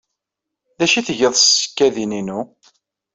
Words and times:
D 0.77 0.79
acu 0.85 0.95
ay 0.97 1.03
tgiḍ 1.07 1.33
s 1.37 1.43
tsekkadin-inu? 1.45 2.39